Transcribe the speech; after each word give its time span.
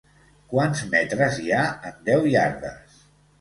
Quants 0.53 0.79
metres 0.93 1.37
hi 1.43 1.53
ha 1.59 1.67
en 1.91 2.01
deu 2.09 2.27
iardes? 2.33 2.99